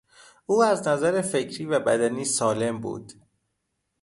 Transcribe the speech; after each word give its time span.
او 0.45 0.63
از 0.63 0.87
نظر 0.87 1.21
فکری 1.21 1.65
و 1.65 1.79
بدنی 1.79 2.25
سالم 2.25 2.81
بود. 2.81 3.13